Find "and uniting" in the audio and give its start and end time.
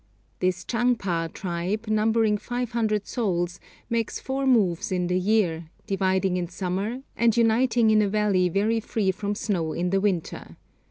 7.15-7.91